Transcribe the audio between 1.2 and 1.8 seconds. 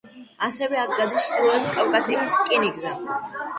ჩრდილოეთ